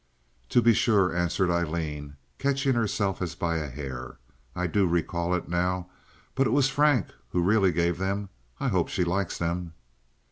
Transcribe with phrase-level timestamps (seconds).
[0.49, 4.17] "To be sure," answered Aileen, catching herself as by a hair.
[4.55, 5.91] "I do recall it now.
[6.33, 8.29] But it was Frank who really gave them.
[8.59, 9.73] I hope she likes them."